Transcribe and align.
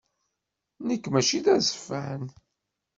Nekk 0.87 1.05
mačči 1.09 1.39
d 1.45 1.47
azeffan. 1.55 2.21